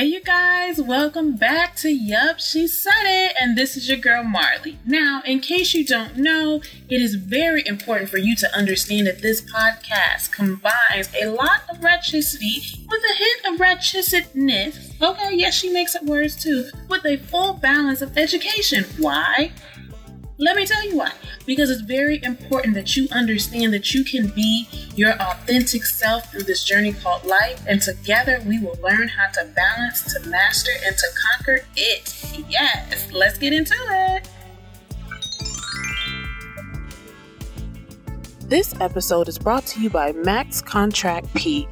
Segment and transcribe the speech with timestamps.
[0.00, 4.24] Hey, you guys, welcome back to Yup, She Said It, and this is your girl
[4.24, 4.78] Marley.
[4.86, 9.20] Now, in case you don't know, it is very important for you to understand that
[9.20, 15.02] this podcast combines a lot of ratchicity with a hint of ratchicitness.
[15.02, 18.86] Okay, yes, she makes up words too, with a full balance of education.
[18.96, 19.52] Why?
[20.42, 21.12] Let me tell you why.
[21.44, 26.44] Because it's very important that you understand that you can be your authentic self through
[26.44, 30.96] this journey called life, and together we will learn how to balance, to master, and
[30.96, 32.44] to conquer it.
[32.48, 34.30] Yes, let's get into it.
[38.40, 41.68] This episode is brought to you by Max Contract P.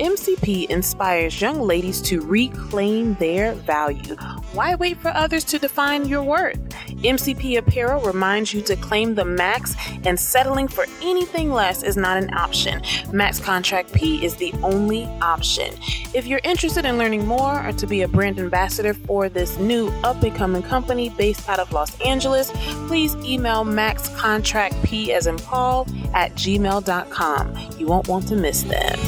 [0.00, 4.16] MCP inspires young ladies to reclaim their value.
[4.54, 6.58] Why wait for others to define your worth?
[7.02, 12.16] MCP Apparel reminds you to claim the max, and settling for anything less is not
[12.16, 12.80] an option.
[13.12, 15.74] Max Contract P is the only option.
[16.14, 19.88] If you're interested in learning more or to be a brand ambassador for this new
[20.02, 22.50] up and coming company based out of Los Angeles,
[22.88, 27.58] please email Max Contract P as in Paul at gmail.com.
[27.78, 28.98] You won't want to miss them.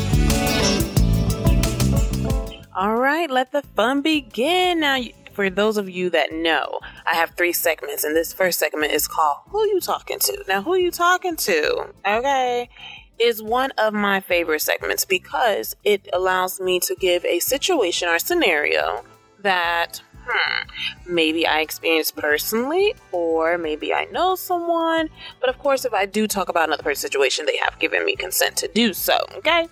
[2.75, 4.81] All right, let the fun begin.
[4.81, 4.99] Now,
[5.35, 9.07] for those of you that know, I have three segments, and this first segment is
[9.07, 10.45] called Who You Talking To?
[10.49, 11.93] Now, who you talking to?
[12.07, 12.71] Okay.
[13.19, 18.19] Is one of my favorite segments because it allows me to give a situation or
[18.19, 19.05] scenario
[19.41, 20.63] that hmm,
[21.07, 25.11] maybe I experienced personally, or maybe I know someone.
[25.41, 28.17] But of course, if I do talk about another person's situation, they have given me
[28.17, 29.19] consent to do so.
[29.37, 29.69] Okay.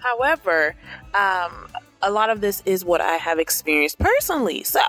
[0.00, 0.74] However,
[1.14, 1.68] um,
[2.02, 4.62] a lot of this is what I have experienced personally.
[4.62, 4.80] So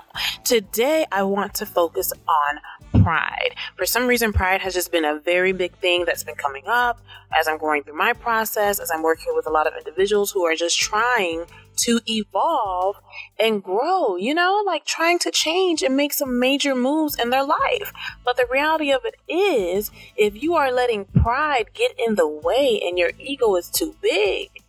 [0.44, 3.54] today I want to focus on pride.
[3.76, 7.00] For some reason, pride has just been a very big thing that's been coming up
[7.38, 10.44] as I'm going through my process, as I'm working with a lot of individuals who
[10.44, 12.96] are just trying to evolve
[13.40, 17.44] and grow, you know, like trying to change and make some major moves in their
[17.44, 17.92] life.
[18.24, 22.80] But the reality of it is, if you are letting pride get in the way
[22.84, 24.61] and your ego is too big,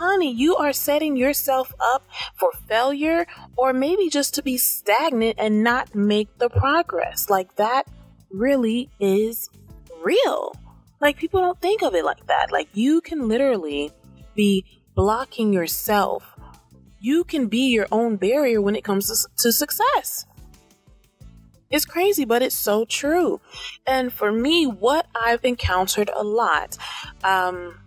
[0.00, 2.02] honey, you are setting yourself up
[2.34, 7.28] for failure or maybe just to be stagnant and not make the progress.
[7.28, 7.86] Like that
[8.30, 9.50] really is
[10.02, 10.54] real.
[11.02, 12.50] Like people don't think of it like that.
[12.50, 13.92] Like you can literally
[14.34, 16.24] be blocking yourself.
[16.98, 20.24] You can be your own barrier when it comes to, to success.
[21.70, 23.40] It's crazy, but it's so true.
[23.86, 26.78] And for me, what I've encountered a lot,
[27.22, 27.79] um,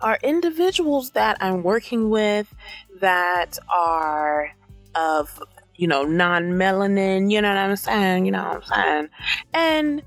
[0.00, 2.52] are individuals that I'm working with
[3.00, 4.52] that are
[4.94, 5.42] of,
[5.76, 8.26] you know, non melanin, you know what I'm saying?
[8.26, 9.08] You know what I'm saying?
[9.54, 10.02] And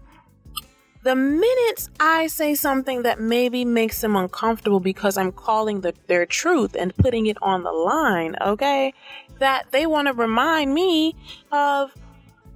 [1.03, 6.25] the minute I say something that maybe makes them uncomfortable because I'm calling the, their
[6.25, 8.93] truth and putting it on the line, okay,
[9.39, 11.15] that they want to remind me
[11.51, 11.91] of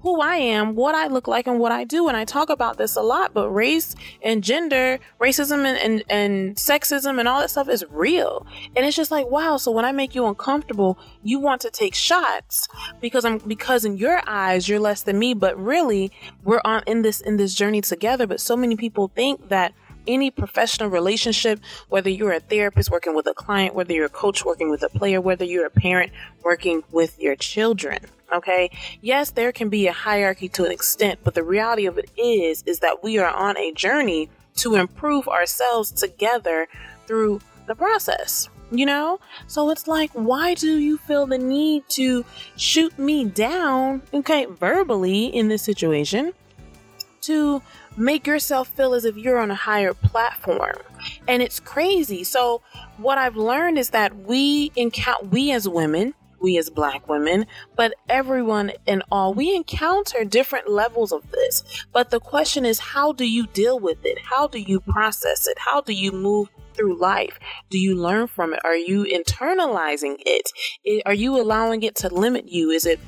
[0.05, 2.07] who I am, what I look like, and what I do.
[2.07, 6.55] And I talk about this a lot, but race and gender, racism and, and, and
[6.55, 8.45] sexism and all that stuff is real.
[8.75, 11.95] And it's just like, wow, so when I make you uncomfortable, you want to take
[11.95, 12.67] shots
[13.01, 16.11] because I'm because in your eyes you're less than me, but really
[16.43, 18.27] we're on in this in this journey together.
[18.27, 19.73] But so many people think that
[20.07, 24.43] any professional relationship, whether you're a therapist working with a client, whether you're a coach
[24.45, 26.11] working with a player, whether you're a parent
[26.43, 27.99] working with your children.
[28.33, 28.71] Okay.
[29.01, 32.63] Yes, there can be a hierarchy to an extent, but the reality of it is,
[32.66, 36.67] is that we are on a journey to improve ourselves together
[37.07, 38.49] through the process.
[38.72, 39.19] You know?
[39.47, 42.25] So it's like, why do you feel the need to
[42.57, 46.33] shoot me down, okay, verbally in this situation
[47.22, 47.61] to
[47.97, 50.78] make yourself feel as if you're on a higher platform?
[51.28, 52.23] And it's crazy.
[52.23, 52.61] So
[52.97, 57.95] what I've learned is that we encounter, we as women, we as black women, but
[58.07, 61.63] everyone and all, we encounter different levels of this.
[61.91, 64.20] But the question is, how do you deal with it?
[64.20, 65.58] How do you process it?
[65.58, 67.40] How do you move through life?
[67.70, 68.59] Do you learn from it?
[68.64, 71.03] Are you internalizing it?
[71.05, 72.70] Are you allowing it to limit you?
[72.70, 72.99] Is it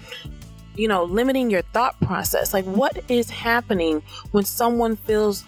[0.78, 2.54] you know, limiting your thought process.
[2.54, 4.02] Like, what is happening
[4.32, 5.44] when someone feels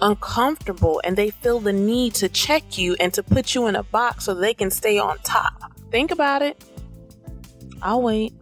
[0.00, 3.82] uncomfortable and they feel the need to check you and to put you in a
[3.82, 5.72] box so they can stay on top?
[5.90, 6.64] Think about it.
[7.82, 8.32] I'll wait.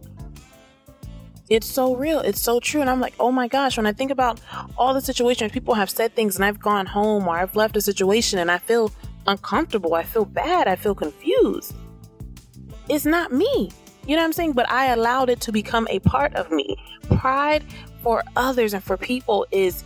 [1.49, 2.19] It's so real.
[2.19, 2.81] It's so true.
[2.81, 4.39] And I'm like, oh my gosh, when I think about
[4.77, 7.81] all the situations people have said things and I've gone home or I've left a
[7.81, 8.91] situation and I feel
[9.27, 11.75] uncomfortable, I feel bad, I feel confused.
[12.89, 13.71] It's not me.
[14.05, 14.53] You know what I'm saying?
[14.53, 16.77] But I allowed it to become a part of me.
[17.17, 17.63] Pride
[18.03, 19.83] for others and for people is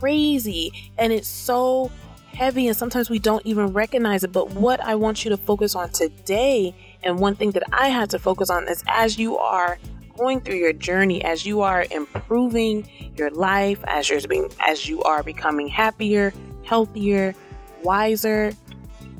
[0.00, 1.90] crazy and it's so
[2.34, 4.32] heavy and sometimes we don't even recognize it.
[4.32, 8.10] But what I want you to focus on today And one thing that I had
[8.10, 9.78] to focus on is as you are
[10.16, 15.02] going through your journey, as you are improving your life, as you're being, as you
[15.02, 16.32] are becoming happier,
[16.64, 17.34] healthier,
[17.82, 18.52] wiser,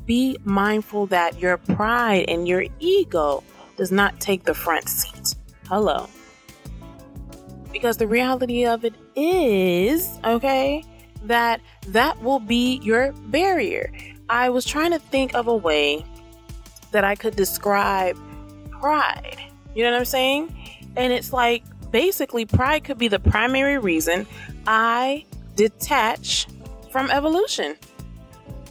[0.05, 3.43] be mindful that your pride and your ego
[3.77, 5.35] does not take the front seat.
[5.67, 6.07] Hello.
[7.71, 10.83] Because the reality of it is, okay,
[11.23, 13.91] that that will be your barrier.
[14.29, 16.05] I was trying to think of a way
[16.91, 18.17] that I could describe
[18.69, 19.37] pride.
[19.75, 20.55] You know what I'm saying?
[20.95, 24.27] And it's like basically, pride could be the primary reason
[24.67, 25.25] I
[25.55, 26.47] detach
[26.91, 27.75] from evolution.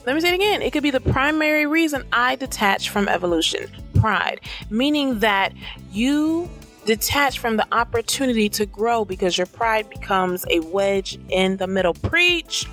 [0.04, 0.62] Let me say it again.
[0.62, 3.70] It could be the primary reason I detach from evolution.
[4.02, 5.52] Pride, meaning that
[5.92, 6.50] you
[6.86, 11.94] detach from the opportunity to grow because your pride becomes a wedge in the middle.
[11.94, 12.66] Preach,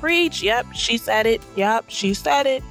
[0.00, 0.42] preach.
[0.42, 1.40] Yep, she said it.
[1.54, 2.64] Yep, she said it.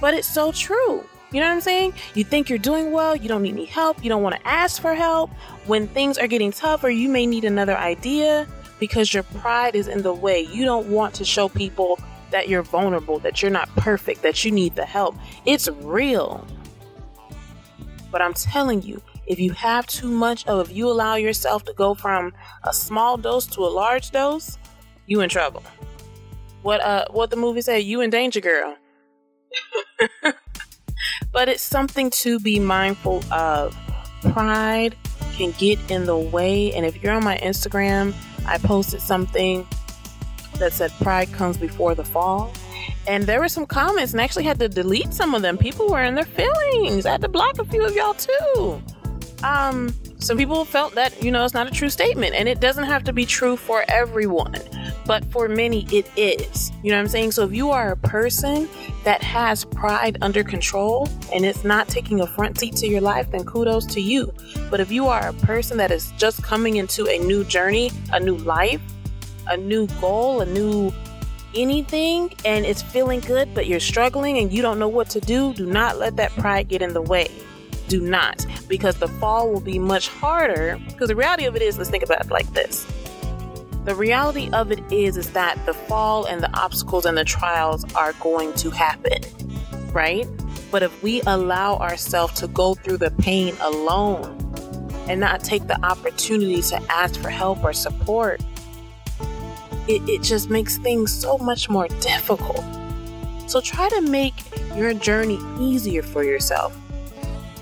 [0.00, 1.04] But it's so true.
[1.30, 1.92] You know what I'm saying?
[2.14, 4.82] You think you're doing well, you don't need any help, you don't want to ask
[4.82, 5.30] for help.
[5.66, 8.48] When things are getting tougher, you may need another idea
[8.80, 10.40] because your pride is in the way.
[10.40, 12.00] You don't want to show people
[12.32, 15.14] that you're vulnerable, that you're not perfect, that you need the help.
[15.46, 16.44] It's real.
[18.10, 21.72] But I'm telling you, if you have too much of, if you allow yourself to
[21.74, 22.32] go from
[22.64, 24.58] a small dose to a large dose,
[25.06, 25.62] you in trouble.
[26.62, 27.80] What uh what the movie say?
[27.80, 28.76] You in danger, girl.
[31.32, 33.76] but it's something to be mindful of.
[34.32, 34.96] Pride
[35.36, 38.12] can get in the way, and if you're on my Instagram,
[38.46, 39.66] I posted something
[40.58, 42.52] that said pride comes before the fall.
[43.08, 45.56] And there were some comments, and I actually had to delete some of them.
[45.56, 47.06] People were in their feelings.
[47.06, 48.82] I had to block a few of y'all too.
[49.42, 52.84] Um, some people felt that, you know, it's not a true statement, and it doesn't
[52.84, 54.54] have to be true for everyone
[55.08, 56.70] but for many it is.
[56.82, 57.32] You know what I'm saying?
[57.32, 58.68] So if you are a person
[59.04, 63.30] that has pride under control and it's not taking a front seat to your life,
[63.30, 64.32] then kudos to you.
[64.70, 68.20] But if you are a person that is just coming into a new journey, a
[68.20, 68.82] new life,
[69.46, 70.92] a new goal, a new
[71.62, 75.52] anything, and it's feeling good, but you're struggling and you don't know what to do,
[75.54, 77.28] do not let that pride get in the way.
[77.88, 80.78] Do not, because the fall will be much harder.
[80.88, 82.86] Because the reality of it is, let's think about it like this
[83.88, 87.90] the reality of it is is that the fall and the obstacles and the trials
[87.94, 89.18] are going to happen
[89.92, 90.28] right
[90.70, 94.34] but if we allow ourselves to go through the pain alone
[95.08, 98.42] and not take the opportunity to ask for help or support
[99.88, 102.64] it, it just makes things so much more difficult
[103.46, 104.34] so try to make
[104.76, 106.76] your journey easier for yourself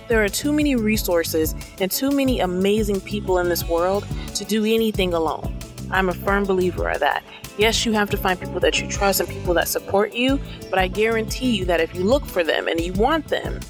[0.08, 4.64] there are too many resources and too many amazing people in this world to do
[4.64, 5.56] anything alone
[5.90, 7.23] I'm a firm believer of that.
[7.58, 10.78] Yes, you have to find people that you trust and people that support you, but
[10.78, 13.61] I guarantee you that if you look for them and you want them,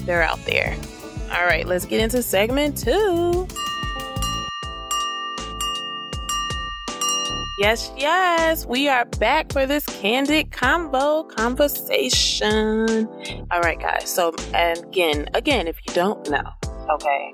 [0.00, 0.76] they're out there.
[1.32, 3.46] All right, let's get into segment two.
[7.56, 13.06] Yes, yes, we are back for this candid combo conversation.
[13.52, 14.10] All right, guys.
[14.10, 16.42] So, again, again, if you don't know,
[16.90, 17.32] okay,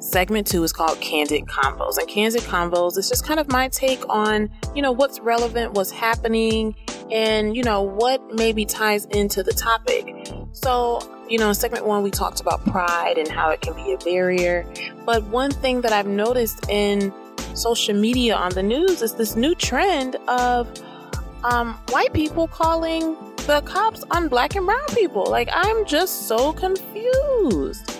[0.00, 4.02] Segment two is called Candid Combos, And Candid Combos is just kind of my take
[4.08, 6.74] on, you know, what's relevant, what's happening,
[7.12, 10.32] and, you know, what maybe ties into the topic.
[10.50, 13.92] So, you know, in segment one, we talked about pride and how it can be
[13.92, 14.66] a barrier.
[15.06, 17.12] But one thing that I've noticed in
[17.54, 20.68] social media on the news is this new trend of
[21.44, 25.24] um, white people calling the cops on black and brown people.
[25.26, 27.94] Like, I'm just so confused.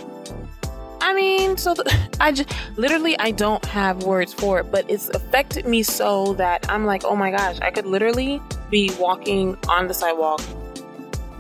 [1.01, 5.11] I mean, so the, I just literally I don't have words for it, but it's
[5.11, 9.87] affected me so that I'm like, oh my gosh, I could literally be walking on
[9.87, 10.41] the sidewalk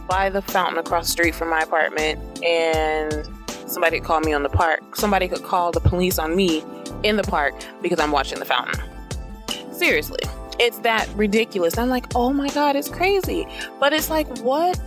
[0.07, 3.27] by the fountain across the street from my apartment, and
[3.67, 4.97] somebody could call me on the park.
[4.97, 6.63] Somebody could call the police on me
[7.05, 8.81] in the park because I'm watching the fountain.
[9.73, 10.21] Seriously,
[10.59, 11.79] it's that ridiculous.
[11.79, 13.47] I'm like, oh my god, it's crazy.
[13.79, 14.81] But it's like, what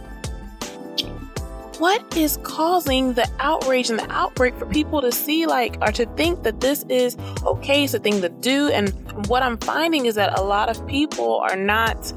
[1.79, 6.07] what is causing the outrage and the outbreak for people to see like or to
[6.15, 8.89] think that this is okay it's a thing to do and
[9.27, 12.11] what i'm finding is that a lot of people are not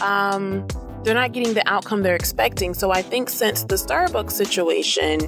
[0.00, 0.64] um
[1.02, 5.18] they're not getting the outcome they're expecting so i think since the starbucks situation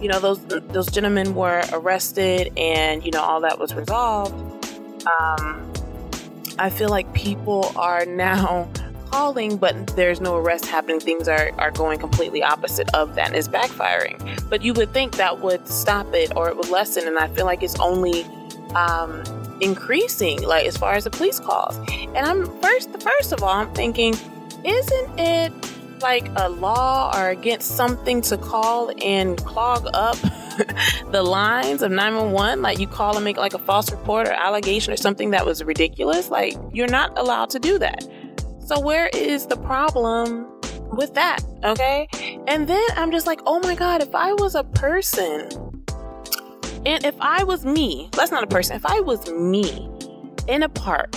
[0.00, 4.34] you know those those gentlemen were arrested and you know all that was resolved
[5.20, 5.72] um
[6.58, 8.70] i feel like people are now
[9.10, 11.00] calling, but there's no arrest happening.
[11.00, 14.48] Things are, are going completely opposite of that and it's backfiring.
[14.48, 17.46] But you would think that would stop it or it would lessen, and I feel
[17.46, 18.24] like it's only
[18.74, 19.22] um,
[19.60, 21.76] increasing, like as far as the police calls.
[21.88, 24.14] And I'm first, first of all, I'm thinking,
[24.64, 25.52] isn't it
[26.02, 30.16] like a law or against something to call and clog up
[31.12, 34.92] the lines of 911 like you call and make like a false report or allegation
[34.92, 36.30] or something that was ridiculous?
[36.30, 38.02] Like you're not allowed to do that.
[38.66, 40.46] So where is the problem
[40.90, 42.08] with that okay?
[42.46, 45.48] And then i'm just like oh my god if i was a person
[46.86, 49.90] and if i was me that's not a person if i was me
[50.46, 51.14] in a park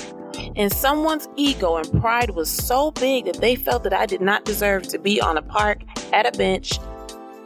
[0.56, 4.46] and someone's ego and pride was so big that they felt that I did not
[4.46, 5.82] deserve to be on a park
[6.14, 6.80] at a bench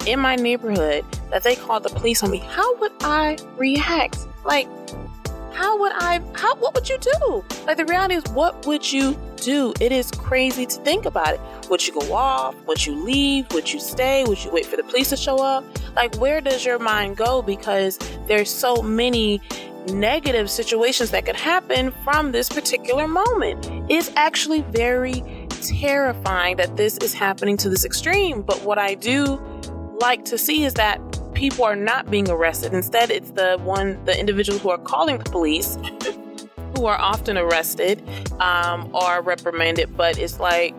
[0.06, 4.20] in my neighborhood that they called the police on me, how would I react?
[4.44, 4.68] Like,
[5.54, 7.44] how would I, how, what would you do?
[7.66, 9.74] Like, the reality is, what would you do?
[9.80, 11.42] It is crazy to think about it.
[11.70, 12.56] Would you go off?
[12.66, 13.46] Would you leave?
[13.52, 14.26] Would you stay?
[14.26, 15.64] Would you wait for the police to show up?
[15.96, 17.42] Like, where does your mind go?
[17.42, 19.42] Because there's so many
[19.88, 23.70] negative situations that could happen from this particular moment.
[23.90, 25.24] It's actually very
[25.62, 28.42] terrifying that this is happening to this extreme.
[28.42, 29.42] But what I do
[30.00, 31.00] like to see is that
[31.34, 32.74] people are not being arrested.
[32.74, 35.78] Instead, it's the one, the individuals who are calling the police
[36.76, 38.04] who are often arrested
[38.40, 39.96] um, or reprimanded.
[39.96, 40.76] But it's like,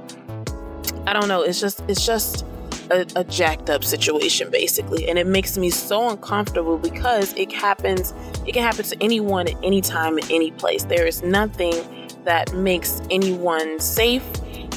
[1.07, 1.43] I don't know.
[1.43, 2.45] It's just, it's just
[2.91, 8.15] a, a, jacked up situation basically and it makes me so uncomfortable because it happens
[8.47, 10.85] it can happen to anyone at any time at any place.
[10.85, 11.75] There is nothing
[12.25, 14.25] that makes anyone safe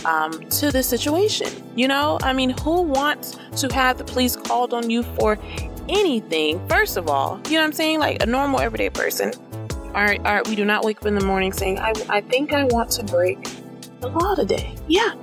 [0.06, 1.50] um, to the situation
[1.80, 2.18] you know?
[2.22, 5.40] I mean who wants to have the police called on you for
[5.88, 6.66] anything?
[6.68, 8.00] First of all you know what i'm saying?
[8.00, 9.32] Like a normal everyday person.
[9.70, 12.22] All right, all right we do not wake up in the morning saying i, I
[12.22, 13.50] think i want to break
[14.02, 14.76] the law today.
[14.88, 15.16] Yeah.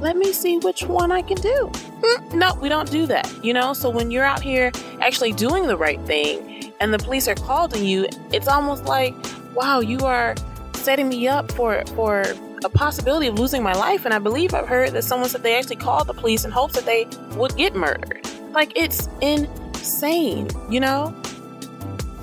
[0.00, 1.70] Let me see which one I can do.
[1.72, 3.72] Mm, no, we don't do that, you know?
[3.72, 7.74] So when you're out here actually doing the right thing and the police are called
[7.74, 9.14] on you, it's almost like,
[9.54, 10.34] wow, you are
[10.74, 12.24] setting me up for for
[12.64, 14.04] a possibility of losing my life.
[14.04, 16.74] And I believe I've heard that someone said they actually called the police in hopes
[16.74, 17.06] that they
[17.36, 18.26] would get murdered.
[18.52, 21.14] Like it's insane, you know?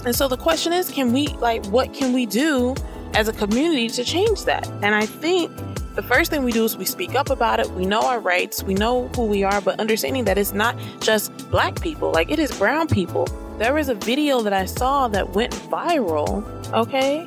[0.06, 2.76] And so the question is, can we like what can we do
[3.14, 4.68] as a community to change that?
[4.82, 5.52] And I think
[5.96, 7.70] the first thing we do is we speak up about it.
[7.72, 8.62] We know our rights.
[8.62, 12.40] We know who we are, but understanding that it's not just black people, like it
[12.40, 13.28] is brown people.
[13.58, 16.44] There was a video that I saw that went viral,
[16.74, 17.26] okay?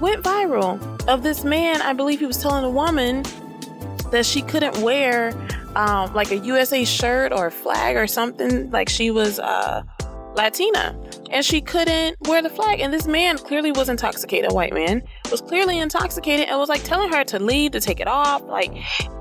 [0.00, 1.82] Went viral of this man.
[1.82, 3.24] I believe he was telling a woman
[4.10, 5.34] that she couldn't wear
[5.76, 9.82] um, like a USA shirt or a flag or something, like she was uh,
[10.34, 10.98] Latina
[11.30, 12.80] and she couldn't wear the flag.
[12.80, 16.84] And this man clearly was intoxicated, a white man, was clearly intoxicated and was like
[16.84, 18.72] telling her to leave, to take it off, like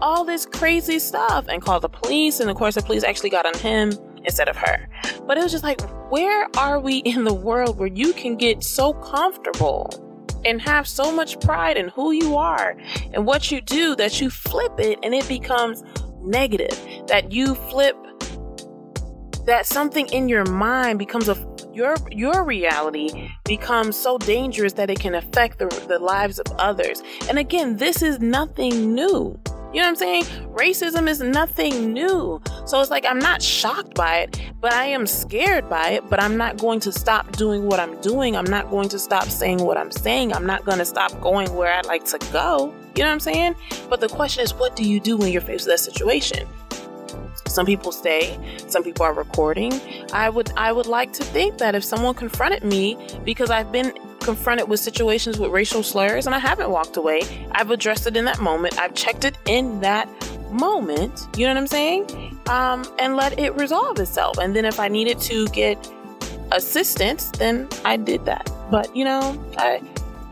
[0.02, 2.40] all this crazy stuff, and called the police.
[2.40, 3.92] And of course, the police actually got on him
[4.28, 4.88] instead of her.
[5.26, 5.82] But it was just like,
[6.12, 10.04] where are we in the world where you can get so comfortable?
[10.46, 12.78] and have so much pride in who you are
[13.12, 15.84] and what you do that you flip it and it becomes
[16.22, 16.80] negative.
[17.08, 17.98] That you flip
[19.46, 21.36] that something in your mind becomes a
[21.74, 27.02] your your reality becomes so dangerous that it can affect the, the lives of others.
[27.30, 29.40] And again, this is nothing new.
[29.78, 30.24] You know what I'm saying?
[30.56, 32.42] Racism is nothing new.
[32.66, 36.10] So it's like I'm not shocked by it, but I am scared by it.
[36.10, 38.36] But I'm not going to stop doing what I'm doing.
[38.36, 40.34] I'm not going to stop saying what I'm saying.
[40.34, 42.74] I'm not going to stop going where I'd like to go.
[42.96, 43.56] You know what I'm saying?
[43.88, 46.48] But the question is, what do you do when you're faced with that situation?
[47.48, 48.38] Some people stay,
[48.68, 49.74] some people are recording.
[50.14, 53.94] I would I would like to think that if someone confronted me because I've been
[54.20, 58.26] confronted with situations with racial slurs and I haven't walked away, I've addressed it in
[58.26, 58.78] that moment.
[58.80, 60.10] I've checked it in that
[60.52, 61.28] moment.
[61.38, 62.40] You know what I'm saying?
[62.50, 64.38] Um, and let it resolve itself.
[64.38, 65.78] And then if I needed to get
[66.52, 68.50] assistance, then I did that.
[68.70, 69.22] But you know,
[69.58, 69.82] I,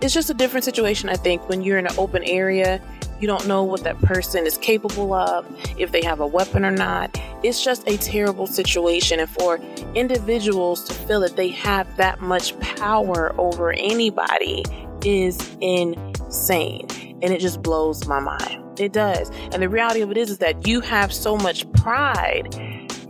[0.01, 1.10] it's just a different situation.
[1.10, 2.81] I think when you're in an open area
[3.19, 5.45] you don't know what that person is capable of,
[5.77, 7.17] if they have a weapon or not.
[7.43, 9.19] It's just a terrible situation.
[9.19, 9.60] And for
[9.93, 14.63] individuals to feel that they have that much power over anybody
[15.03, 16.88] is insane.
[17.22, 18.79] And it just blows my mind.
[18.79, 19.31] It does.
[19.53, 22.53] And the reality of it is, is that you have so much pride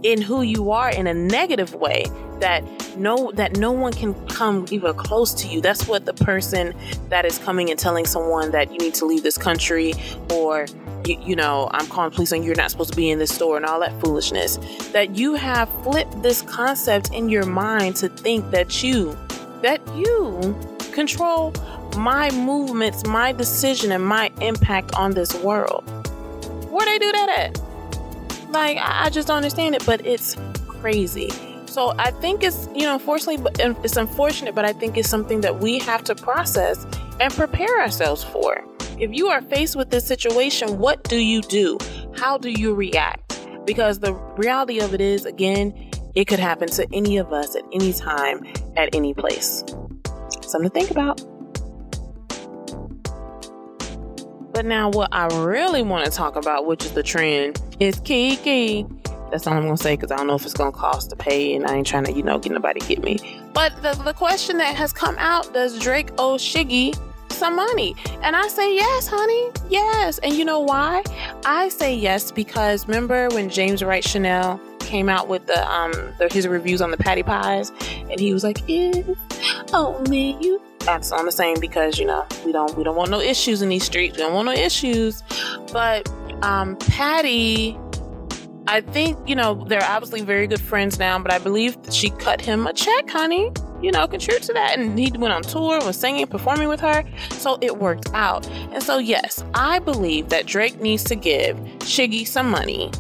[0.06, 2.06] in who you are in a negative way
[2.40, 2.64] that
[2.96, 5.62] no that no one can come even close to you.
[5.62, 6.76] That's what the person
[7.10, 9.94] that is coming and telling someone that you need to leave this country
[10.32, 10.68] or
[11.06, 13.58] you, you know i'm calling police and you're not supposed to be in this store
[13.58, 14.58] and all that foolishness
[14.92, 19.16] that you have flipped this concept in your mind to think that you
[19.62, 20.58] that you
[20.94, 21.54] control
[21.98, 25.84] my movements my decision and my impact on this world.
[26.70, 27.65] Where they do that at
[28.50, 30.36] like i just don't understand it but it's
[30.68, 31.30] crazy
[31.68, 33.52] so I think it's, you know, unfortunately,
[33.84, 36.86] it's unfortunate, but I think it's something that we have to process
[37.20, 38.64] and prepare ourselves for.
[38.98, 41.78] If you are faced with this situation, what do you do?
[42.18, 43.40] how do you react?
[43.66, 45.74] Because the reality of it is, again,
[46.16, 48.46] it could happen to any of us at any time,
[48.78, 49.64] at any place.
[50.42, 51.22] Something to think about.
[54.56, 58.86] But now, what I really want to talk about, which is the trend, is Kiki.
[59.30, 61.54] That's all I'm gonna say because I don't know if it's gonna cost to pay,
[61.56, 63.42] and I ain't trying to, you know, get nobody to get me.
[63.52, 66.98] But the, the question that has come out: Does Drake owe Shiggy
[67.32, 67.98] some money?
[68.22, 70.20] And I say yes, honey, yes.
[70.20, 71.04] And you know why?
[71.46, 76.30] I say yes because remember when James Wright Chanel came out with the um the,
[76.32, 77.74] his reviews on the Patti pies,
[78.10, 79.06] and he was like, "If
[79.74, 83.20] only you." That's on the same because you know we don't we don't want no
[83.20, 84.18] issues in these streets.
[84.18, 85.24] We don't want no issues.
[85.72, 86.10] But
[86.44, 87.78] um, Patti
[88.68, 92.42] I think, you know, they're obviously very good friends now, but I believe she cut
[92.42, 93.52] him a check, honey.
[93.82, 94.80] You know, contribute to that.
[94.80, 97.04] And he went on tour, was singing, performing with her.
[97.32, 98.48] So it worked out.
[98.50, 102.92] And so, yes, I believe that Drake needs to give Shiggy some money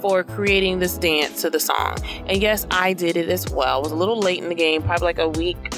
[0.00, 1.96] for creating this dance to the song.
[2.26, 3.82] And yes, I did it as well.
[3.82, 5.75] Was a little late in the game, probably like a week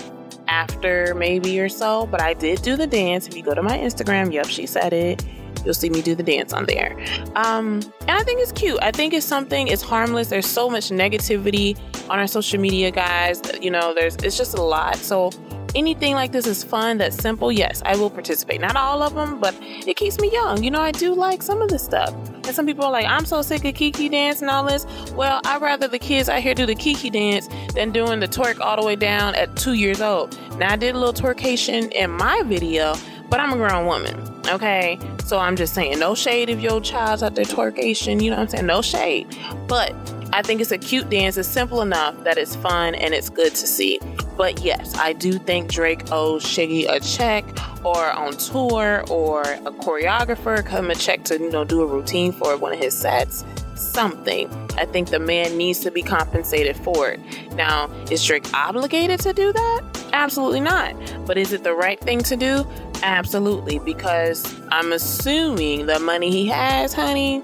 [0.49, 3.29] after maybe or so, but I did do the dance.
[3.29, 5.25] If you go to my Instagram, yep, she said it
[5.65, 6.97] You'll see me do the dance on there.
[7.37, 8.79] Um, and I think it's cute.
[8.83, 10.29] I think it's something, it's harmless.
[10.29, 11.79] There's so much negativity
[12.09, 13.43] on our social media, guys.
[13.61, 14.97] You know, there's it's just a lot.
[14.97, 15.31] So
[15.75, 18.61] anything like this is fun, that's simple, yes, I will participate.
[18.61, 20.63] Not all of them, but it keeps me young.
[20.63, 22.15] You know, I do like some of this stuff.
[22.45, 24.87] And some people are like, I'm so sick of Kiki dance and all this.
[25.13, 28.61] Well, I'd rather the kids out here do the Kiki dance than doing the twerk
[28.61, 30.39] all the way down at two years old.
[30.59, 32.95] Now, I did a little twerkation in my video,
[33.29, 34.17] but I'm a grown woman,
[34.49, 34.99] okay?
[35.25, 38.45] So I'm just saying, no shade if your child's out there twerkation, you know what
[38.45, 38.67] I'm saying?
[38.67, 39.37] No shade.
[39.67, 39.95] But
[40.33, 41.37] I think it's a cute dance.
[41.37, 43.99] It's simple enough that it's fun and it's good to see.
[44.37, 47.45] But yes, I do think Drake owes Shiggy a check
[47.85, 52.33] or on tour or a choreographer come a check to, you know, do a routine
[52.33, 54.49] for one of his sets something.
[54.77, 57.21] I think the man needs to be compensated for it.
[57.55, 59.83] Now, is Drake obligated to do that?
[60.13, 60.95] Absolutely not.
[61.27, 62.67] But is it the right thing to do?
[63.03, 67.43] Absolutely, because I'm assuming the money he has, honey,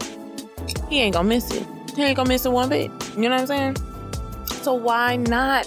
[0.89, 1.67] he ain't gonna miss it.
[1.95, 2.91] He ain't gonna miss it one bit.
[3.17, 3.77] You know what I'm saying?
[4.63, 5.67] So why not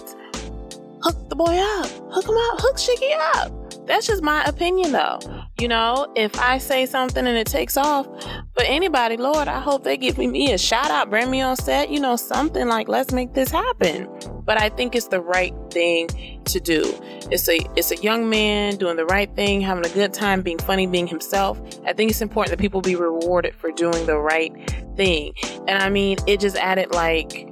[1.02, 1.88] hook the boy up?
[2.12, 3.68] Hook him up, hook Shiggy up.
[3.88, 5.20] That's just my opinion though.
[5.60, 8.06] You know, if I say something and it takes off,
[8.54, 11.90] but anybody, Lord, I hope they give me a shout out, bring me on set,
[11.90, 14.08] you know, something like let's make this happen.
[14.48, 16.08] But I think it's the right thing
[16.46, 16.82] to do.
[17.30, 20.58] It's a it's a young man doing the right thing, having a good time, being
[20.58, 21.60] funny, being himself.
[21.86, 24.54] I think it's important that people be rewarded for doing the right
[24.96, 25.34] thing.
[25.68, 27.48] And I mean, it just added like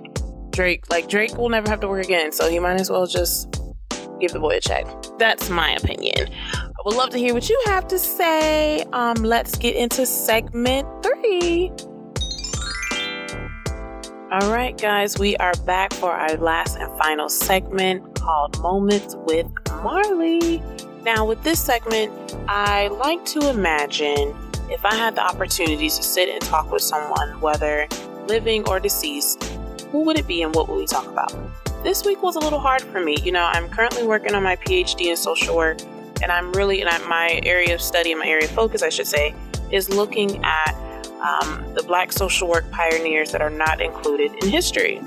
[0.51, 3.61] Drake, like Drake will never have to work again, so he might as well just
[4.21, 4.87] give the boy a check.
[5.19, 6.29] That's my opinion.
[6.53, 8.83] I would love to hear what you have to say.
[8.93, 11.71] Um, let's get into segment three.
[14.31, 19.45] All right, guys, we are back for our last and final segment called Moments with
[19.83, 20.63] Marley.
[21.03, 22.11] Now, with this segment,
[22.47, 24.35] I like to imagine
[24.69, 27.87] if I had the opportunity to sit and talk with someone, whether
[28.27, 29.43] living or deceased,
[29.91, 31.31] who would it be and what would we talk about?
[31.85, 33.15] this week was a little hard for me.
[33.23, 35.77] You know, I'm currently working on my PhD in social work,
[36.23, 39.35] and I'm really, in my area of study, my area of focus, I should say,
[39.71, 40.73] is looking at
[41.25, 45.01] um, the black social work pioneers that are not included in history.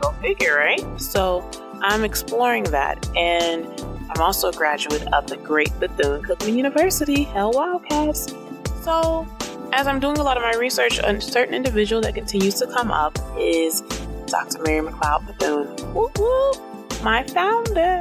[0.00, 0.82] Go figure, right?
[1.00, 1.48] So
[1.80, 3.66] I'm exploring that, and
[4.10, 8.34] I'm also a graduate of the great Bethune Cookman University, Hell Wildcats.
[8.82, 9.26] So,
[9.72, 12.90] as I'm doing a lot of my research, a certain individual that continues to come
[12.90, 13.80] up is
[14.26, 14.62] Dr.
[14.62, 17.02] Mary McLeod Bethune.
[17.02, 18.00] My founder.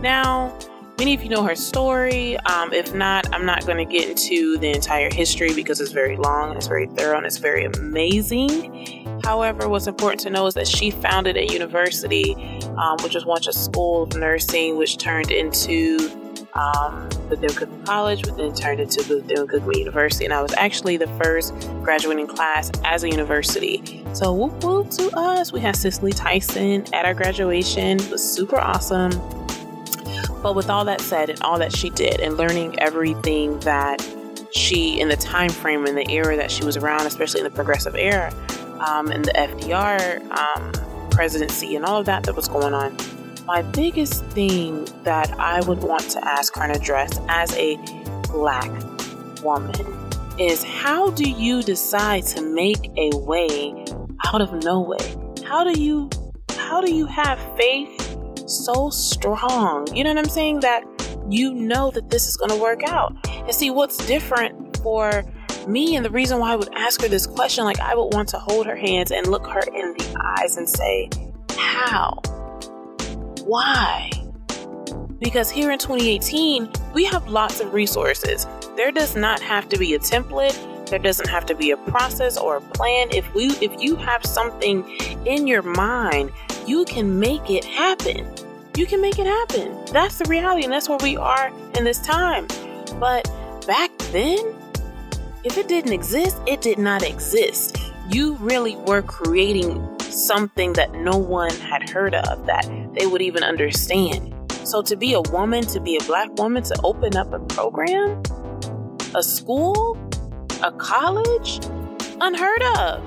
[0.00, 0.56] Now,
[1.02, 2.38] many of you know her story.
[2.46, 6.16] Um, if not, I'm not going to get into the entire history because it's very
[6.16, 9.20] long it's very thorough and it's very amazing.
[9.24, 12.36] However, what's important to know is that she founded a university,
[12.76, 15.98] um, which was once a school of nursing, which turned into
[16.54, 20.24] um, Bethune Cookman College, but then turned into Bethune Cookman University.
[20.24, 24.04] And I was actually the first graduating class as a university.
[24.12, 25.52] So whoop whoop to us.
[25.52, 27.98] We had Cicely Tyson at our graduation.
[27.98, 29.41] It was super awesome.
[30.42, 34.06] But with all that said and all that she did and learning everything that
[34.52, 37.50] she in the time frame and the era that she was around, especially in the
[37.50, 38.32] progressive era,
[38.86, 42.96] um, and the FDR um, presidency and all of that that was going on,
[43.46, 47.76] my biggest thing that I would want to ask her and address as a
[48.30, 48.70] black
[49.42, 49.74] woman
[50.38, 53.84] is how do you decide to make a way
[54.26, 55.16] out of no way?
[55.44, 56.08] How do you
[56.50, 58.01] how do you have faith
[58.52, 59.86] so strong?
[59.94, 60.84] You know what I'm saying that
[61.28, 63.14] you know that this is going to work out.
[63.28, 65.24] And see what's different for
[65.66, 68.28] me and the reason why I would ask her this question, like I would want
[68.30, 71.08] to hold her hands and look her in the eyes and say,
[71.56, 72.20] How?
[73.44, 74.10] Why?
[75.18, 78.46] Because here in 2018, we have lots of resources.
[78.76, 80.58] There does not have to be a template.
[80.86, 83.08] There doesn't have to be a process or a plan.
[83.12, 84.84] If we if you have something
[85.24, 86.32] in your mind,
[86.66, 88.26] you can make it happen.
[88.74, 89.84] You can make it happen.
[89.92, 92.46] That's the reality and that's where we are in this time.
[92.98, 93.30] But
[93.66, 94.38] back then,
[95.44, 97.76] if it didn't exist, it did not exist.
[98.08, 103.42] You really were creating something that no one had heard of that they would even
[103.42, 104.34] understand.
[104.64, 108.22] So to be a woman, to be a black woman, to open up a program,
[109.14, 109.98] a school,
[110.62, 111.60] a college,
[112.20, 113.02] unheard of.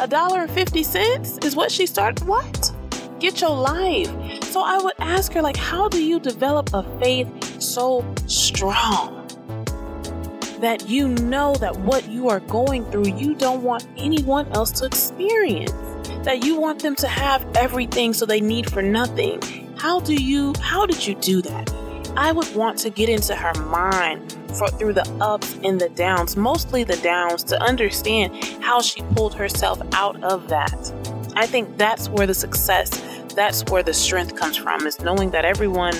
[0.00, 2.26] A dollar and fifty cents is what she started.
[2.26, 2.73] What?
[3.24, 4.12] Get your life.
[4.52, 9.26] So I would ask her, like, how do you develop a faith so strong?
[10.60, 14.84] that you know that what you are going through, you don't want anyone else to
[14.84, 15.72] experience.
[16.24, 19.40] That you want them to have everything so they need for nothing.
[19.78, 21.72] How do you, how did you do that?
[22.16, 26.36] I would want to get into her mind for, through the ups and the downs,
[26.36, 30.92] mostly the downs, to understand how she pulled herself out of that.
[31.36, 33.03] I think that's where the success,
[33.34, 35.94] that's where the strength comes from, is knowing that everyone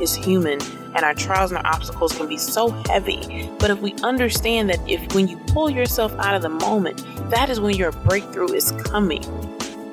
[0.00, 0.60] is human
[0.94, 3.50] and our trials and our obstacles can be so heavy.
[3.58, 7.48] But if we understand that if when you pull yourself out of the moment, that
[7.48, 9.22] is when your breakthrough is coming.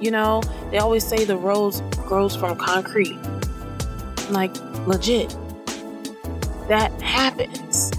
[0.02, 0.41] You know,
[0.72, 3.17] they always say the rose grows from concrete.
[4.30, 4.56] Like
[4.88, 5.36] legit.
[6.67, 7.91] That happens.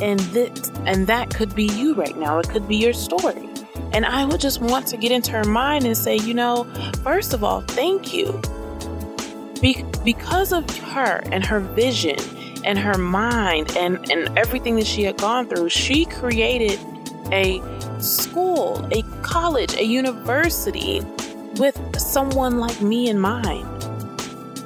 [0.00, 2.38] And that and that could be you right now.
[2.38, 3.49] It could be your story.
[3.92, 6.64] And I would just want to get into her mind and say, you know,
[7.02, 8.40] first of all, thank you.
[9.60, 12.18] Be- because of her and her vision
[12.64, 16.78] and her mind and, and everything that she had gone through, she created
[17.32, 17.60] a
[18.00, 21.00] school, a college, a university
[21.56, 23.66] with someone like me in mind.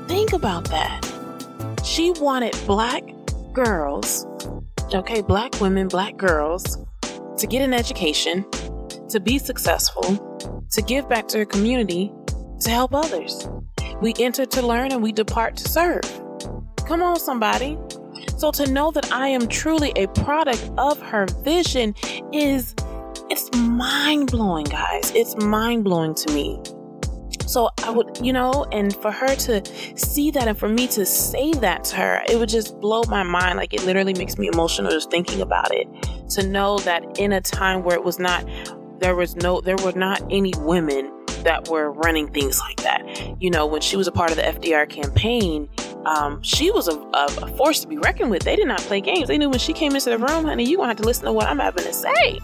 [0.06, 1.00] Think about that.
[1.84, 3.02] She wanted black
[3.52, 4.26] girls,
[4.92, 6.78] okay, black women, black girls,
[7.38, 8.44] to get an education,
[9.14, 12.10] to be successful, to give back to her community,
[12.58, 13.46] to help others.
[14.00, 16.02] We enter to learn and we depart to serve.
[16.88, 17.78] Come on, somebody.
[18.38, 21.94] So to know that I am truly a product of her vision
[22.32, 22.74] is
[23.30, 25.12] it's mind blowing, guys.
[25.14, 26.60] It's mind blowing to me.
[27.46, 29.62] So I would, you know, and for her to
[29.96, 33.22] see that and for me to say that to her, it would just blow my
[33.22, 33.58] mind.
[33.58, 35.86] Like it literally makes me emotional just thinking about it.
[36.30, 38.44] To know that in a time where it was not,
[38.98, 41.12] there was no, there were not any women
[41.44, 43.40] that were running things like that.
[43.40, 45.68] You know, when she was a part of the FDR campaign,
[46.06, 48.42] um, she was a, a, force to be reckoned with.
[48.42, 49.28] They did not play games.
[49.28, 51.32] They knew when she came into the room, honey, you gonna have to listen to
[51.32, 52.40] what I'm having to say.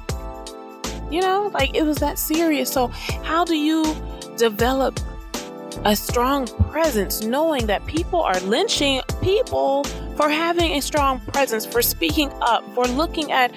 [1.11, 2.71] You know, like it was that serious.
[2.71, 2.89] So,
[3.25, 3.97] how do you
[4.37, 4.99] develop
[5.85, 9.85] a strong presence knowing that people are lynching people
[10.17, 13.51] for having a strong presence, for speaking up, for looking at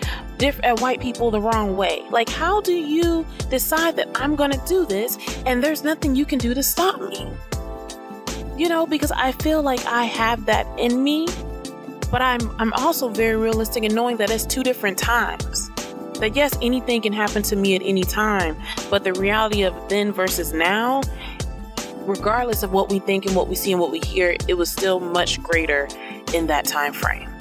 [0.43, 2.03] diff- at white people the wrong way?
[2.09, 6.39] Like, how do you decide that I'm gonna do this and there's nothing you can
[6.39, 7.31] do to stop me?
[8.57, 11.27] you know, because I feel like I have that in me,
[12.11, 15.69] but I'm I'm also very realistic in knowing that it's two different times.
[16.19, 18.55] That yes, anything can happen to me at any time,
[18.89, 21.01] but the reality of then versus now,
[22.01, 24.71] regardless of what we think and what we see and what we hear, it was
[24.71, 25.87] still much greater
[26.33, 27.32] in that time frame.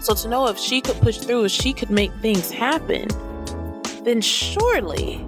[0.00, 3.06] So to know if she could push through, if she could make things happen,
[4.02, 5.22] then surely,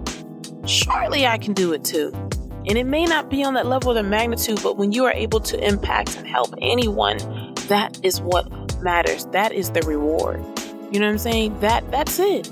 [0.67, 2.11] surely I can do it too.
[2.67, 5.41] And it may not be on that level of magnitude, but when you are able
[5.41, 7.19] to impact and help anyone,
[7.69, 8.51] that is what
[8.83, 9.27] matters.
[9.27, 10.41] That is the reward.
[10.91, 11.61] You know what I'm saying?
[11.61, 12.51] That that's it.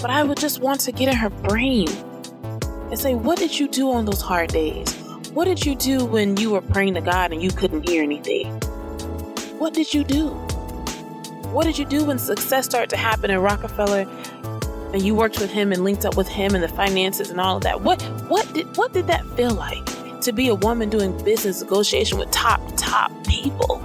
[0.00, 1.88] But I would just want to get in her brain
[2.88, 4.94] and say, what did you do on those hard days?
[5.32, 8.58] What did you do when you were praying to God and you couldn't hear anything?
[9.58, 10.30] What did you do?
[11.52, 14.06] What did you do when success started to happen in Rockefeller
[14.92, 17.56] and you worked with him and linked up with him and the finances and all
[17.56, 17.80] of that.
[17.80, 19.84] What what did what did that feel like
[20.20, 23.82] to be a woman doing business negotiation with top top people?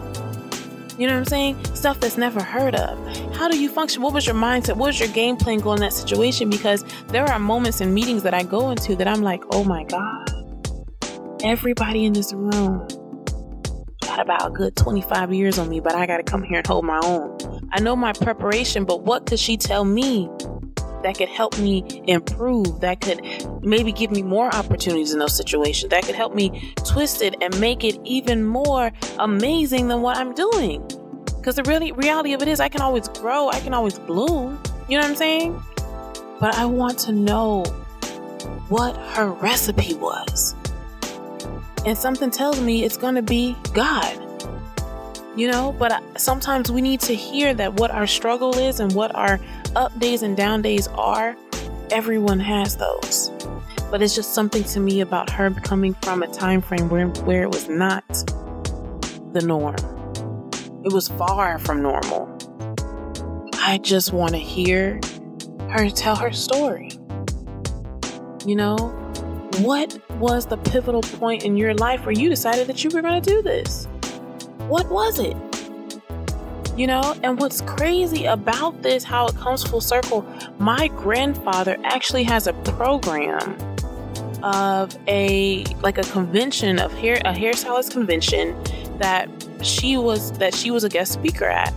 [0.98, 1.64] You know what I'm saying?
[1.76, 3.36] Stuff that's never heard of.
[3.36, 4.02] How do you function?
[4.02, 4.78] What was your mindset?
[4.78, 6.50] What was your game plan going in that situation?
[6.50, 9.84] Because there are moments in meetings that I go into that I'm like, oh my
[9.84, 10.32] God,
[11.44, 12.88] everybody in this room
[14.02, 16.66] got about a good 25 years on me, but I got to come here and
[16.66, 17.38] hold my own.
[17.72, 20.30] I know my preparation, but what could she tell me
[21.04, 23.22] that could help me improve, that could
[23.64, 27.60] maybe give me more opportunities in those situations, that could help me twist it and
[27.60, 30.82] make it even more amazing than what I'm doing.
[31.26, 34.62] Because the really reality of it is, I can always grow, I can always bloom.
[34.90, 35.64] You know what I'm saying?
[36.40, 37.64] But I want to know
[38.70, 40.56] what her recipe was.
[41.86, 44.27] And something tells me it's going to be God.
[45.38, 48.92] You know, but uh, sometimes we need to hear that what our struggle is and
[48.94, 49.40] what our
[49.76, 51.38] up days and down days are.
[51.92, 53.30] Everyone has those.
[53.92, 57.44] But it's just something to me about her coming from a time frame where, where
[57.44, 58.08] it was not
[59.32, 59.76] the norm.
[60.84, 62.36] It was far from normal.
[63.54, 65.00] I just want to hear
[65.70, 66.90] her tell her story.
[68.44, 68.76] You know,
[69.60, 73.22] what was the pivotal point in your life where you decided that you were going
[73.22, 73.88] to do this?
[74.68, 75.38] What was it?
[76.76, 80.26] You know, and what's crazy about this, how it comes full circle,
[80.60, 83.58] my grandfather actually has a program
[84.44, 88.56] of a like a convention of hair a hairstylist convention
[89.00, 89.28] that
[89.64, 91.74] she was that she was a guest speaker at.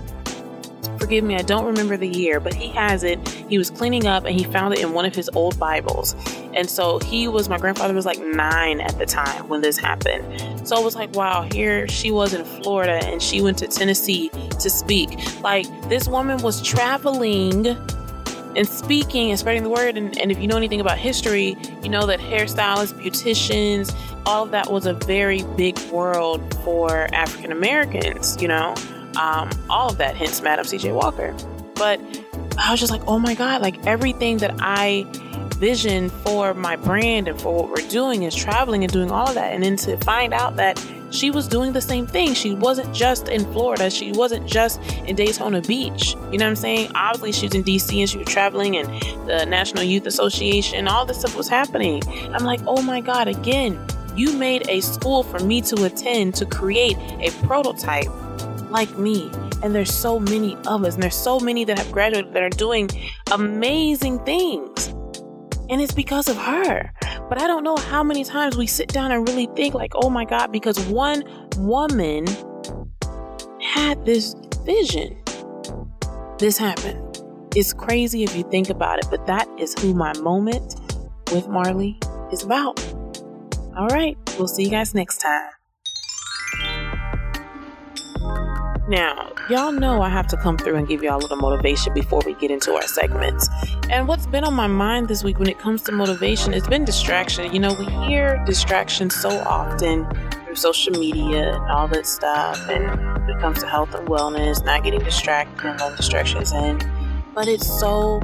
[1.10, 3.18] Forgive me, I don't remember the year, but he has it.
[3.28, 6.14] He was cleaning up and he found it in one of his old Bibles.
[6.54, 10.24] And so he was my grandfather was like 9 at the time when this happened.
[10.64, 14.28] So it was like, wow, here she was in Florida and she went to Tennessee
[14.60, 15.18] to speak.
[15.42, 19.96] Like this woman was traveling and speaking and spreading the word.
[19.96, 23.92] And, and, if you know anything about history, you know that hairstylists, beauticians,
[24.26, 28.76] all of that was a very big world for African Americans, you know,
[29.16, 31.34] um, all of that, hence Madam CJ Walker.
[31.74, 32.00] But
[32.58, 35.06] I was just like, oh my God, like everything that I
[35.56, 39.34] vision for my brand and for what we're doing is traveling and doing all of
[39.34, 39.52] that.
[39.52, 42.34] And then to find out that she was doing the same thing.
[42.34, 43.90] She wasn't just in Florida.
[43.90, 46.14] She wasn't just in Daytona Beach.
[46.30, 46.92] You know what I'm saying?
[46.94, 48.88] Obviously, she was in DC and she was traveling, and
[49.28, 52.02] the National Youth Association, all this stuff was happening.
[52.32, 53.78] I'm like, oh my God, again,
[54.16, 58.08] you made a school for me to attend to create a prototype
[58.70, 59.30] like me.
[59.62, 62.50] And there's so many of us, and there's so many that have graduated that are
[62.50, 62.88] doing
[63.32, 64.88] amazing things.
[65.68, 66.92] And it's because of her.
[67.28, 70.10] But I don't know how many times we sit down and really think, like, oh
[70.10, 71.22] my God, because one
[71.58, 72.26] woman
[73.62, 75.16] had this vision.
[76.38, 77.22] This happened.
[77.54, 80.76] It's crazy if you think about it, but that is who my moment
[81.32, 81.98] with Marley
[82.32, 82.80] is about.
[83.76, 85.50] All right, we'll see you guys next time.
[88.90, 92.22] Now, y'all know I have to come through and give y'all a little motivation before
[92.26, 93.48] we get into our segments.
[93.88, 96.84] And what's been on my mind this week when it comes to motivation, it's been
[96.84, 97.52] distraction.
[97.52, 100.08] You know, we hear distraction so often
[100.44, 102.68] through social media and all that stuff.
[102.68, 102.84] And
[103.28, 106.80] when it comes to health and wellness, not getting distracted and letting distractions in.
[107.32, 108.20] But it's so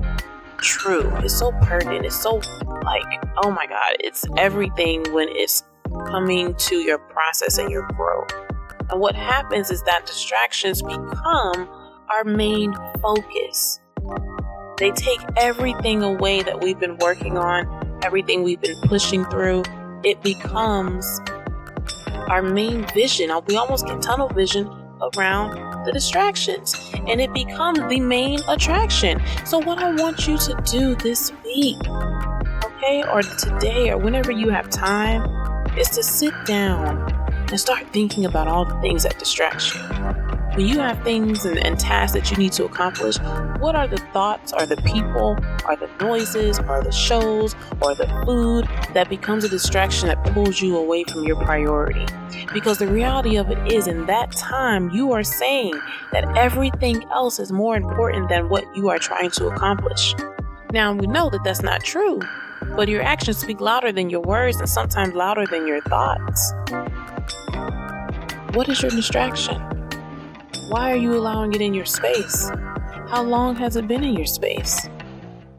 [0.56, 1.14] true.
[1.18, 2.06] It's so pertinent.
[2.06, 2.40] It's so
[2.82, 3.04] like,
[3.36, 5.62] oh my God, it's everything when it's
[6.08, 8.45] coming to your process and your growth.
[8.90, 11.68] And what happens is that distractions become
[12.10, 13.80] our main focus.
[14.78, 19.64] They take everything away that we've been working on, everything we've been pushing through.
[20.04, 21.20] It becomes
[22.28, 23.30] our main vision.
[23.46, 24.66] We almost get tunnel vision
[25.16, 26.74] around the distractions
[27.06, 29.20] and it becomes the main attraction.
[29.44, 31.78] So, what I want you to do this week,
[32.64, 35.22] okay, or today, or whenever you have time,
[35.78, 39.80] is to sit down and start thinking about all the things that distract you.
[40.56, 43.18] When you have things and, and, tasks that you need to accomplish,
[43.58, 45.36] what are the thoughts, or the people,
[45.68, 50.62] or the noises, or the shows, or the food that becomes a distraction that pulls
[50.62, 52.06] you away from your priority?
[52.54, 55.78] Because the reality of it is, in that time, you are saying
[56.12, 60.14] that everything else is more important than what you are trying to accomplish.
[60.72, 62.20] Now, we know that that's not true,
[62.74, 66.52] but your actions speak louder than your words and sometimes louder than your thoughts.
[68.56, 69.60] What is your distraction?
[70.70, 72.48] Why are you allowing it in your space?
[73.10, 74.88] How long has it been in your space?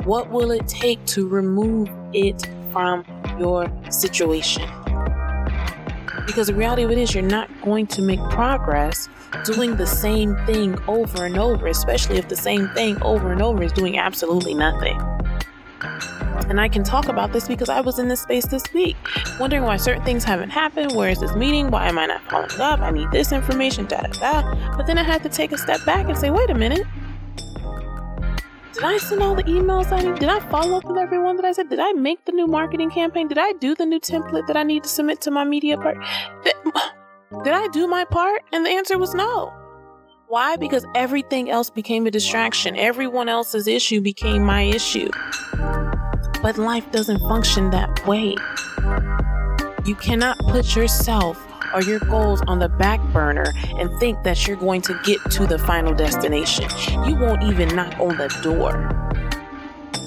[0.05, 3.05] What will it take to remove it from
[3.39, 4.67] your situation?
[6.25, 9.07] Because the reality of it is, you're not going to make progress
[9.45, 13.61] doing the same thing over and over, especially if the same thing over and over
[13.61, 14.97] is doing absolutely nothing.
[16.49, 18.95] And I can talk about this because I was in this space this week,
[19.39, 20.95] wondering why certain things haven't happened.
[20.95, 21.69] Where is this meeting?
[21.69, 22.79] Why am I not following up?
[22.79, 24.09] I need this information, da da
[24.41, 24.75] da.
[24.77, 26.85] But then I had to take a step back and say, wait a minute.
[28.73, 30.19] Did I send all the emails I need?
[30.19, 31.67] Did I follow up with everyone that I said?
[31.67, 33.27] Did I make the new marketing campaign?
[33.27, 35.97] Did I do the new template that I need to submit to my media part?
[36.43, 36.53] Did,
[37.43, 38.43] did I do my part?
[38.53, 39.51] And the answer was no.
[40.27, 40.57] Why?
[40.57, 42.75] Because everything else became a distraction.
[42.75, 45.09] Everyone else's issue became my issue.
[46.41, 48.35] But life doesn't function that way.
[49.85, 54.57] You cannot put yourself or your goals on the back burner and think that you're
[54.57, 56.69] going to get to the final destination.
[57.05, 58.75] You won't even knock on the door.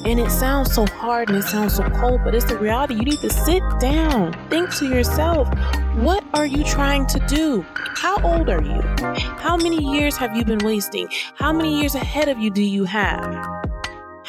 [0.06, 2.94] And it sounds so hard and it sounds so cold, but it's the reality.
[2.94, 5.48] You need to sit down, think to yourself,
[5.96, 7.66] what are you trying to do?
[7.96, 8.80] How old are you?
[9.38, 11.08] How many years have you been wasting?
[11.34, 13.59] How many years ahead of you do you have?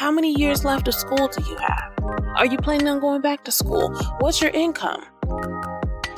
[0.01, 1.93] How many years left of school do you have?
[2.35, 3.95] Are you planning on going back to school?
[4.17, 5.05] What's your income?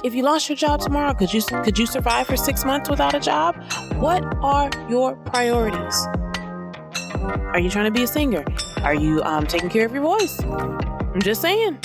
[0.06, 3.14] If you lost your job tomorrow, could you could you survive for 6 months without
[3.14, 3.58] a job?
[3.96, 6.08] What are your priorities?
[7.52, 8.46] Are you trying to be a singer?
[8.84, 10.42] Are you um, taking care of your voice?
[10.42, 11.80] I'm just saying.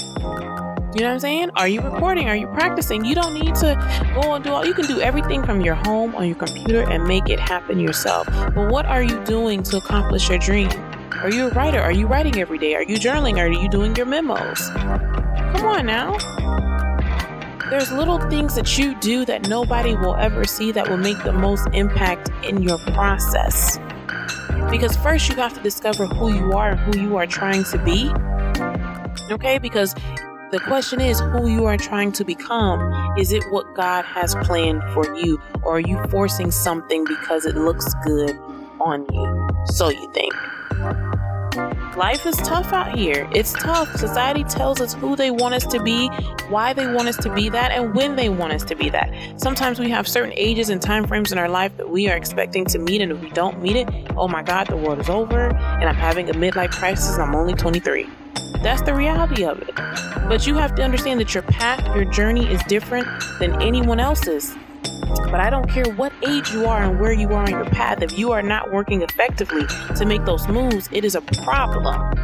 [0.94, 1.50] You know what I'm saying?
[1.56, 2.28] Are you recording?
[2.28, 3.04] Are you practicing?
[3.04, 3.74] You don't need to
[4.14, 4.64] go and do all.
[4.64, 8.28] You can do everything from your home on your computer and make it happen yourself.
[8.54, 10.70] But what are you doing to accomplish your dream?
[11.22, 11.80] Are you a writer?
[11.80, 12.76] Are you writing every day?
[12.76, 13.38] Are you journaling?
[13.38, 14.70] Are you doing your memos?
[14.70, 16.16] Come on now.
[17.70, 21.32] There's little things that you do that nobody will ever see that will make the
[21.32, 23.80] most impact in your process.
[24.70, 27.78] Because first you have to discover who you are and who you are trying to
[27.78, 28.12] be.
[29.32, 29.58] Okay?
[29.58, 29.94] Because
[30.52, 33.16] the question is who you are trying to become.
[33.18, 35.40] Is it what God has planned for you?
[35.64, 38.38] Or are you forcing something because it looks good
[38.80, 39.48] on you?
[39.66, 40.32] So you think.
[41.98, 43.28] Life is tough out here.
[43.34, 43.92] It's tough.
[43.96, 46.06] Society tells us who they want us to be,
[46.48, 49.12] why they want us to be that, and when they want us to be that.
[49.36, 52.64] Sometimes we have certain ages and time frames in our life that we are expecting
[52.66, 55.48] to meet, and if we don't meet it, oh my God, the world is over,
[55.48, 58.08] and I'm having a midlife crisis, and I'm only 23.
[58.62, 59.74] That's the reality of it.
[59.74, 63.08] But you have to understand that your path, your journey is different
[63.40, 64.54] than anyone else's.
[65.30, 68.02] But I don't care what age you are and where you are on your path.
[68.02, 72.14] If you are not working effectively to make those moves, it is a problem.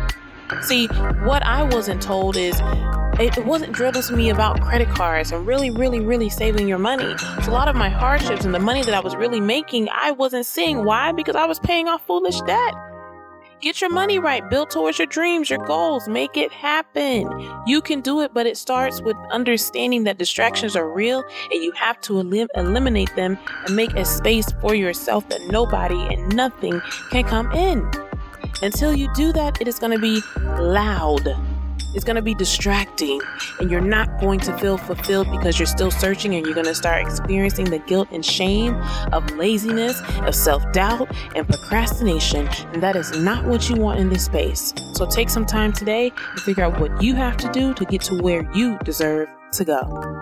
[0.63, 0.87] See,
[1.25, 2.61] what I wasn't told is
[3.19, 7.17] it wasn't drilled into me about credit cards and really, really, really saving your money.
[7.43, 10.13] So a lot of my hardships and the money that I was really making, I
[10.13, 10.85] wasn't seeing.
[10.85, 11.13] Why?
[11.13, 12.75] Because I was paying off foolish debt.
[13.65, 14.47] Get your money right.
[14.51, 16.07] Build towards your dreams, your goals.
[16.07, 17.27] Make it happen.
[17.67, 21.73] You can do it, but it starts with understanding that distractions are real and you
[21.73, 26.79] have to elim- eliminate them and make a space for yourself that nobody and nothing
[27.11, 27.91] can come in.
[28.61, 30.21] Until you do that, it is going to be
[30.61, 31.27] loud
[31.95, 33.21] it's going to be distracting
[33.61, 36.75] and you're not going to feel fulfilled because you're still searching and you're going to
[36.75, 38.75] start experiencing the guilt and shame
[39.13, 42.49] of laziness, of self doubt, and procrastination.
[42.73, 44.75] And that is not what you want in this space.
[44.95, 48.03] So take some time today to figure out what you have to do to get
[48.03, 50.21] to where you deserve to go.